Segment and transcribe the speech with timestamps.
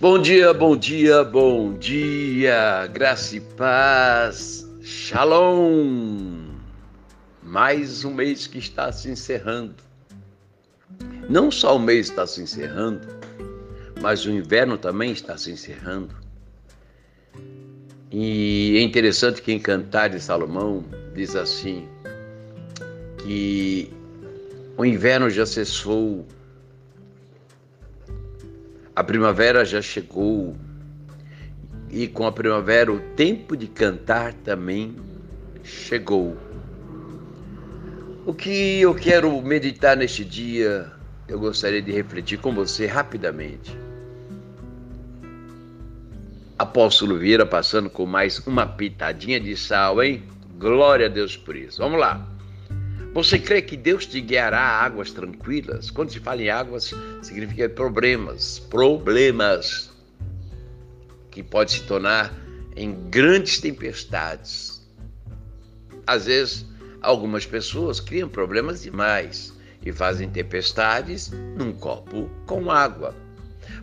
[0.00, 6.54] Bom dia, bom dia, bom dia, graça e paz, shalom.
[7.42, 9.74] Mais um mês que está se encerrando.
[11.28, 13.06] Não só o mês está se encerrando,
[14.00, 16.16] mas o inverno também está se encerrando.
[18.10, 20.82] E é interessante que em Cantar de Salomão
[21.14, 21.86] diz assim:
[23.18, 23.92] que
[24.78, 26.26] o inverno já cessou,
[28.94, 30.56] a primavera já chegou,
[31.90, 34.96] e com a primavera o tempo de cantar também
[35.64, 36.36] chegou.
[38.24, 40.90] O que eu quero meditar neste dia,
[41.26, 43.76] eu gostaria de refletir com você rapidamente.
[46.58, 50.22] Apóstolo Vieira passando com mais uma pitadinha de sal, hein?
[50.58, 51.80] Glória a Deus por isso.
[51.80, 52.28] Vamos lá.
[53.12, 55.90] Você crê que Deus te guiará a águas tranquilas?
[55.90, 59.90] Quando se fala em águas, significa problemas, problemas
[61.30, 62.32] que pode se tornar
[62.76, 64.80] em grandes tempestades.
[66.06, 66.66] Às vezes,
[67.00, 69.52] algumas pessoas criam problemas demais
[69.84, 73.14] e fazem tempestades num copo com água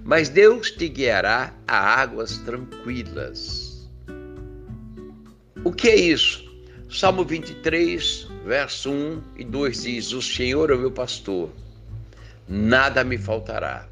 [0.03, 3.87] mas Deus te guiará a águas tranquilas.
[5.63, 6.45] O que é isso?
[6.89, 11.51] Salmo 23, verso 1 e 2 diz: O Senhor é o meu pastor,
[12.47, 13.85] nada me faltará.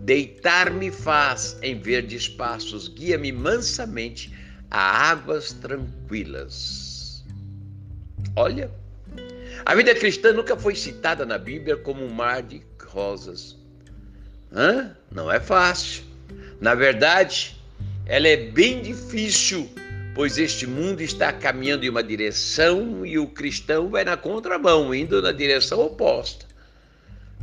[0.00, 4.32] Deitar-me faz em verdes passos, guia-me mansamente
[4.70, 7.24] a águas tranquilas.
[8.36, 8.70] Olha,
[9.66, 13.56] a vida cristã nunca foi citada na Bíblia como um mar de rosas.
[14.52, 14.96] Hã?
[15.10, 16.04] Não é fácil.
[16.60, 17.60] Na verdade,
[18.06, 19.68] ela é bem difícil,
[20.18, 25.22] pois este mundo está caminhando em uma direção e o cristão vai na contramão, indo
[25.22, 26.44] na direção oposta.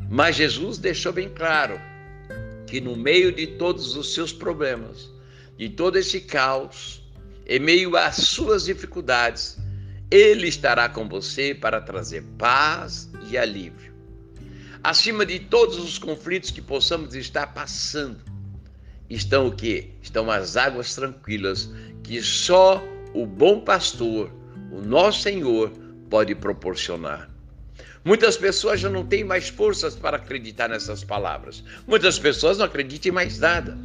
[0.10, 1.80] Mas Jesus deixou bem claro
[2.68, 5.10] que no meio de todos os seus problemas,
[5.58, 7.02] de todo esse caos,
[7.48, 9.58] em meio às suas dificuldades,
[10.12, 13.96] Ele estará com você para trazer paz e alívio
[14.84, 18.20] acima de todos os conflitos que possamos estar passando,
[19.10, 19.94] estão o que?
[20.02, 21.70] Estão as águas tranquilas
[22.06, 22.84] que só
[23.14, 24.32] o bom pastor,
[24.72, 25.72] o nosso Senhor,
[26.10, 27.30] pode proporcionar.
[28.04, 31.64] Muitas pessoas já não têm mais forças para acreditar nessas palavras.
[31.88, 33.76] Muitas pessoas não acreditam em mais nada,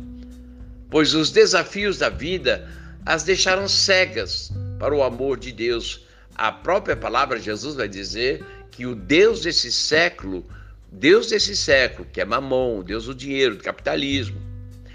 [0.91, 2.69] pois os desafios da vida
[3.07, 6.05] as deixaram cegas para o amor de Deus.
[6.35, 10.47] A própria palavra de Jesus vai dizer que o Deus desse século
[10.93, 14.37] Deus desse século, que é Mamon, Deus do dinheiro, do capitalismo,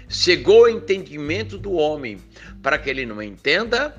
[0.08, 2.18] cegou o entendimento do homem
[2.62, 3.94] para que ele não entenda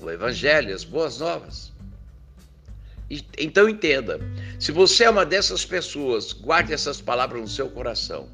[0.00, 1.72] o Evangelho, as boas novas.
[3.38, 4.20] Então entenda,
[4.58, 8.28] se você é uma dessas pessoas, guarde essas palavras no seu coração.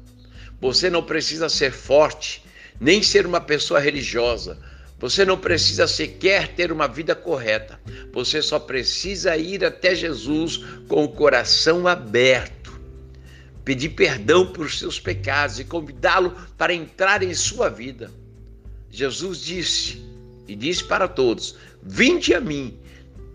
[0.59, 2.43] Você não precisa ser forte,
[2.79, 4.57] nem ser uma pessoa religiosa.
[4.99, 7.79] Você não precisa sequer ter uma vida correta.
[8.11, 12.54] Você só precisa ir até Jesus com o coração aberto
[13.65, 18.11] pedir perdão por seus pecados e convidá-lo para entrar em sua vida.
[18.91, 20.01] Jesus disse,
[20.47, 22.77] e disse para todos: Vinde a mim,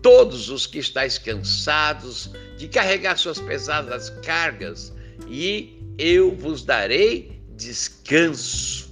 [0.01, 4.93] todos os que estáis cansados de carregar suas pesadas cargas,
[5.27, 8.89] e eu vos darei descanso.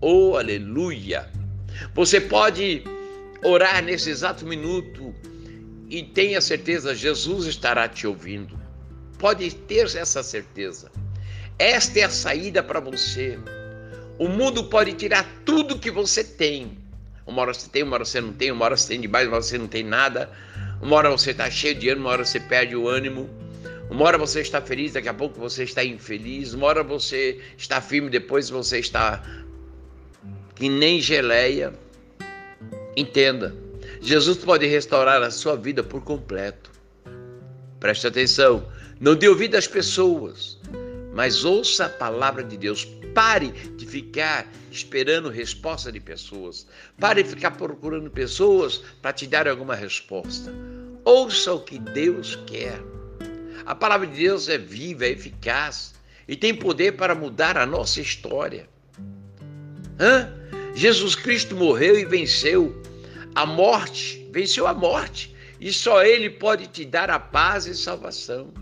[0.00, 1.30] Oh, aleluia!
[1.94, 2.82] Você pode
[3.42, 5.14] orar nesse exato minuto
[5.88, 8.63] e tenha certeza, Jesus estará te ouvindo.
[9.18, 10.90] Pode ter essa certeza.
[11.58, 13.38] Esta é a saída para você.
[14.18, 16.78] O mundo pode tirar tudo que você tem.
[17.26, 19.36] Uma hora você tem, uma hora você não tem, uma hora você tem demais, uma
[19.36, 20.30] hora você não tem nada.
[20.80, 23.30] Uma hora você está cheio de ânimo, uma hora você perde o ânimo.
[23.90, 26.52] Uma hora você está feliz, daqui a pouco você está infeliz.
[26.52, 29.22] Uma hora você está firme, depois você está
[30.54, 31.72] que nem geleia.
[32.96, 33.54] Entenda,
[34.00, 36.70] Jesus pode restaurar a sua vida por completo.
[37.80, 38.66] Preste atenção,
[39.00, 40.58] não dê ouvido às pessoas,
[41.14, 42.84] mas ouça a palavra de Deus.
[43.14, 46.66] Pare de ficar esperando resposta de pessoas.
[46.98, 50.52] Pare de ficar procurando pessoas para te dar alguma resposta.
[51.04, 52.80] Ouça o que Deus quer.
[53.64, 55.94] A palavra de Deus é viva, é eficaz
[56.26, 58.68] e tem poder para mudar a nossa história.
[60.00, 60.32] Hã?
[60.74, 62.82] Jesus Cristo morreu e venceu
[63.34, 68.52] a morte, venceu a morte, e só Ele pode te dar a paz e salvação.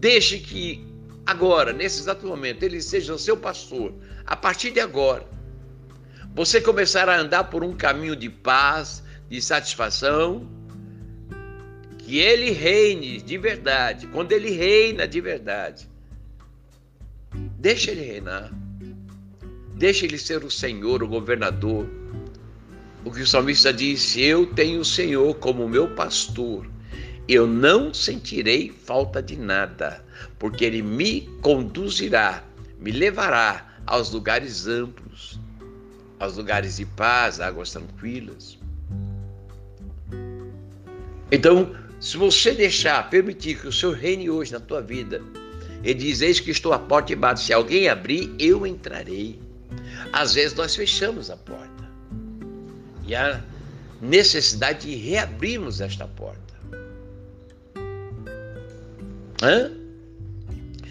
[0.00, 0.82] Deixe que
[1.26, 3.92] agora, nesse exato momento, ele seja o seu pastor.
[4.24, 5.26] A partir de agora,
[6.34, 10.48] você começará a andar por um caminho de paz, de satisfação,
[11.98, 14.06] que ele reine de verdade.
[14.06, 15.86] Quando ele reina de verdade,
[17.58, 18.50] deixa ele reinar.
[19.74, 21.86] Deixa ele ser o Senhor, o governador.
[23.04, 26.66] O que o salmista disse: Eu tenho o Senhor como meu pastor.
[27.30, 30.04] Eu não sentirei falta de nada,
[30.36, 32.42] porque ele me conduzirá,
[32.80, 35.38] me levará aos lugares amplos,
[36.18, 38.58] aos lugares de paz, águas tranquilas.
[41.30, 45.22] Então, se você deixar, permitir que o Senhor reine hoje na tua vida,
[45.84, 47.38] ele diz: Eis que estou à porta e bato.
[47.38, 49.38] Se alguém abrir, eu entrarei.
[50.12, 51.88] Às vezes nós fechamos a porta.
[53.06, 53.40] E há
[54.02, 56.49] necessidade de reabrirmos esta porta.
[59.42, 59.70] Hã?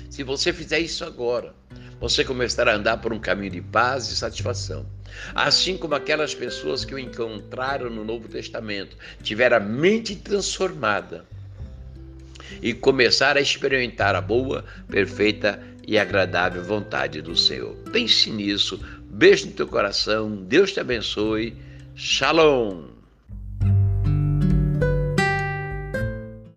[0.09, 1.53] Se você fizer isso agora,
[1.99, 4.85] você começará a andar por um caminho de paz e satisfação.
[5.35, 11.25] Assim como aquelas pessoas que o encontraram no Novo Testamento tiveram a mente transformada
[12.61, 17.75] e começaram a experimentar a boa, perfeita e agradável vontade do Senhor.
[17.91, 18.79] Pense nisso.
[19.09, 20.35] Beijo no teu coração.
[20.35, 21.55] Deus te abençoe.
[21.95, 22.98] Shalom.